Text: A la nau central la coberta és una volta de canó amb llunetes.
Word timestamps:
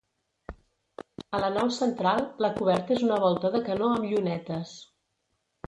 A 1.39 1.41
la 1.43 1.51
nau 1.57 1.69
central 1.75 2.23
la 2.45 2.51
coberta 2.57 2.97
és 2.97 3.05
una 3.11 3.21
volta 3.27 3.55
de 3.59 3.63
canó 3.71 3.93
amb 3.93 4.09
llunetes. 4.11 4.77